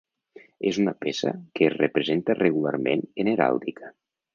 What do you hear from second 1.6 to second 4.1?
es representa regularment en heràldica.